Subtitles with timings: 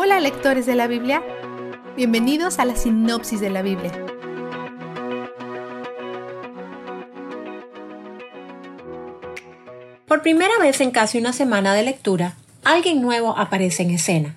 [0.00, 1.24] Hola lectores de la Biblia,
[1.96, 3.90] bienvenidos a la sinopsis de la Biblia.
[10.06, 14.36] Por primera vez en casi una semana de lectura, alguien nuevo aparece en escena.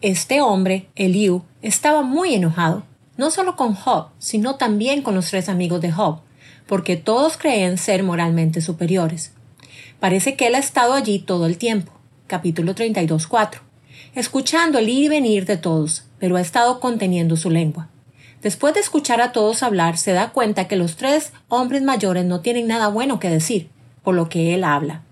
[0.00, 2.82] Este hombre, Eliú, estaba muy enojado,
[3.18, 6.20] no solo con Job, sino también con los tres amigos de Job,
[6.66, 9.34] porque todos creen ser moralmente superiores.
[10.00, 11.92] Parece que él ha estado allí todo el tiempo.
[12.26, 13.65] Capítulo 32.4
[14.16, 17.90] escuchando el ir y venir de todos, pero ha estado conteniendo su lengua.
[18.40, 22.40] Después de escuchar a todos hablar, se da cuenta que los tres hombres mayores no
[22.40, 23.68] tienen nada bueno que decir,
[24.02, 25.02] por lo que él habla.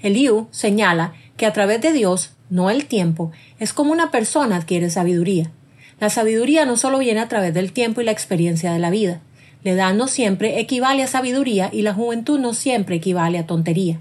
[0.00, 4.88] Eliú señala que a través de Dios, no el tiempo, es como una persona adquiere
[4.88, 5.50] sabiduría.
[5.98, 9.20] La sabiduría no solo viene a través del tiempo y la experiencia de la vida.
[9.64, 13.98] La edad no siempre equivale a sabiduría y la juventud no siempre equivale a tontería.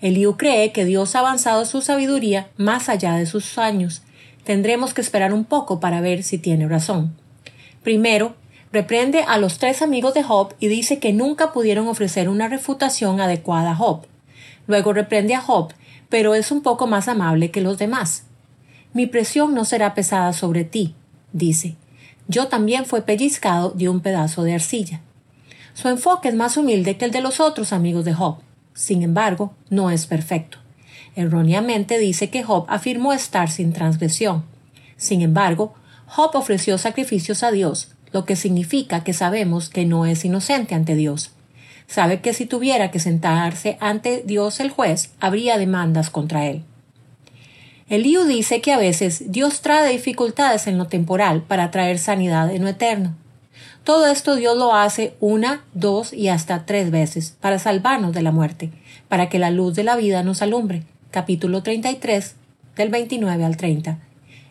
[0.00, 4.02] Eliú cree que Dios ha avanzado su sabiduría más allá de sus años.
[4.44, 7.14] Tendremos que esperar un poco para ver si tiene razón.
[7.82, 8.34] Primero,
[8.72, 13.20] reprende a los tres amigos de Job y dice que nunca pudieron ofrecer una refutación
[13.20, 14.06] adecuada a Job.
[14.66, 15.72] Luego reprende a Job,
[16.08, 18.24] pero es un poco más amable que los demás.
[18.92, 20.94] Mi presión no será pesada sobre ti,
[21.32, 21.76] dice.
[22.26, 25.00] Yo también fue pellizcado de un pedazo de arcilla.
[25.74, 28.38] Su enfoque es más humilde que el de los otros amigos de Job.
[28.80, 30.56] Sin embargo, no es perfecto.
[31.14, 34.46] Erróneamente dice que Job afirmó estar sin transgresión.
[34.96, 35.74] Sin embargo,
[36.06, 40.94] Job ofreció sacrificios a Dios, lo que significa que sabemos que no es inocente ante
[40.94, 41.32] Dios.
[41.88, 46.64] Sabe que si tuviera que sentarse ante Dios el juez, habría demandas contra él.
[47.90, 52.62] Eliú dice que a veces Dios trae dificultades en lo temporal para traer sanidad en
[52.62, 53.14] lo eterno.
[53.84, 58.30] Todo esto Dios lo hace una, dos y hasta tres veces para salvarnos de la
[58.30, 58.70] muerte,
[59.08, 60.82] para que la luz de la vida nos alumbre.
[61.10, 62.34] Capítulo 33,
[62.76, 63.98] del 29 al 30.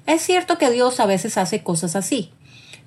[0.08, 2.32] Es cierto que Dios a veces hace cosas así,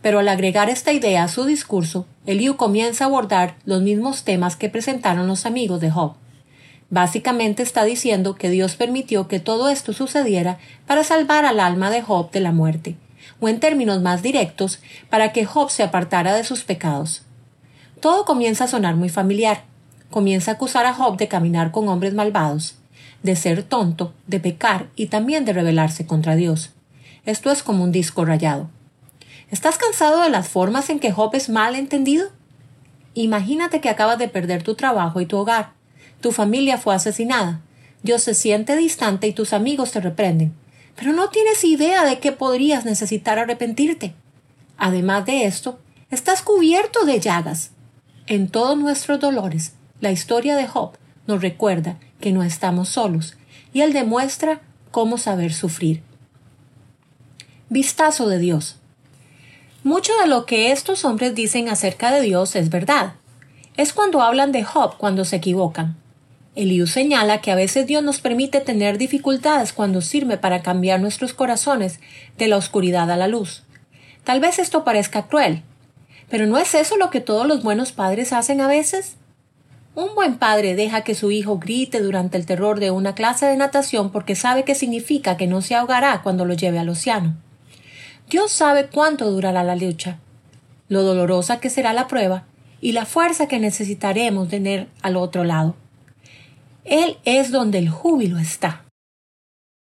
[0.02, 4.56] pero al agregar esta idea a su discurso, Eliú comienza a abordar los mismos temas
[4.56, 6.14] que presentaron los amigos de Job.
[6.90, 12.02] Básicamente está diciendo que Dios permitió que todo esto sucediera para salvar al alma de
[12.02, 12.96] Job de la muerte,
[13.40, 17.22] o en términos más directos, para que Job se apartara de sus pecados.
[18.00, 19.64] Todo comienza a sonar muy familiar.
[20.10, 22.76] Comienza a acusar a Job de caminar con hombres malvados,
[23.22, 26.70] de ser tonto, de pecar y también de rebelarse contra Dios.
[27.24, 28.68] Esto es como un disco rayado.
[29.50, 32.28] ¿Estás cansado de las formas en que Job es mal entendido?
[33.14, 35.72] Imagínate que acabas de perder tu trabajo y tu hogar.
[36.20, 37.60] Tu familia fue asesinada.
[38.02, 40.54] Dios se siente distante y tus amigos te reprenden
[40.96, 44.14] pero no tienes idea de que podrías necesitar arrepentirte.
[44.76, 45.78] Además de esto,
[46.10, 47.70] estás cubierto de llagas.
[48.26, 50.92] En todos nuestros dolores, la historia de Job
[51.26, 53.36] nos recuerda que no estamos solos
[53.72, 54.60] y él demuestra
[54.90, 56.02] cómo saber sufrir.
[57.68, 58.76] Vistazo de Dios.
[59.84, 63.14] Mucho de lo que estos hombres dicen acerca de Dios es verdad.
[63.76, 65.96] Es cuando hablan de Job cuando se equivocan.
[66.54, 71.32] Eliú señala que a veces Dios nos permite tener dificultades cuando sirve para cambiar nuestros
[71.32, 71.98] corazones
[72.36, 73.62] de la oscuridad a la luz.
[74.24, 75.62] Tal vez esto parezca cruel,
[76.28, 79.16] pero ¿no es eso lo que todos los buenos padres hacen a veces?
[79.94, 83.56] Un buen padre deja que su hijo grite durante el terror de una clase de
[83.56, 87.36] natación porque sabe que significa que no se ahogará cuando lo lleve al océano.
[88.30, 90.18] Dios sabe cuánto durará la lucha,
[90.88, 92.44] lo dolorosa que será la prueba
[92.80, 95.76] y la fuerza que necesitaremos tener al otro lado.
[96.84, 98.84] Él es donde el júbilo está.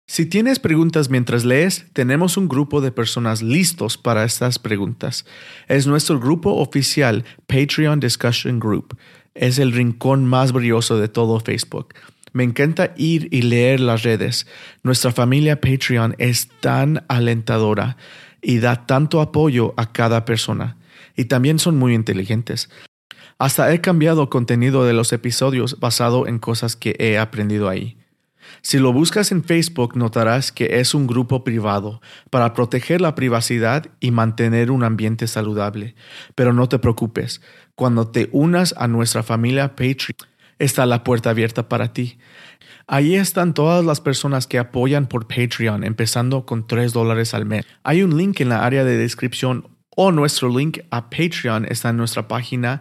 [0.06, 5.25] Si tienes preguntas mientras lees, tenemos un grupo de personas listos para estas preguntas.
[5.67, 8.99] Es nuestro grupo oficial Patreon Discussion Group.
[9.34, 11.94] Es el rincón más brilloso de todo Facebook.
[12.34, 14.47] Me encanta ir y leer las redes.
[14.83, 17.97] Nuestra familia Patreon es tan alentadora
[18.43, 20.77] y da tanto apoyo a cada persona.
[21.17, 22.69] Y también son muy inteligentes.
[23.38, 27.97] Hasta he cambiado contenido de los episodios basado en cosas que he aprendido ahí.
[28.62, 32.00] Si lo buscas en Facebook notarás que es un grupo privado
[32.31, 35.94] para proteger la privacidad y mantener un ambiente saludable.
[36.34, 37.40] Pero no te preocupes,
[37.75, 40.17] cuando te unas a nuestra familia Patreon,
[40.58, 42.19] está la puerta abierta para ti.
[42.87, 47.64] Allí están todas las personas que apoyan por Patreon, empezando con 3 dólares al mes.
[47.82, 51.96] Hay un link en la área de descripción o nuestro link a Patreon está en
[51.96, 52.81] nuestra página